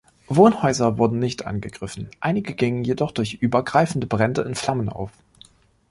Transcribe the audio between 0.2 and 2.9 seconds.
Wohnhäuser wurden nicht angegriffen, einige gingen